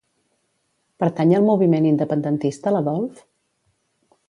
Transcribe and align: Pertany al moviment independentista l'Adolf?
Pertany 1.03 1.33
al 1.41 1.45
moviment 1.51 1.87
independentista 1.91 2.73
l'Adolf? 2.77 3.23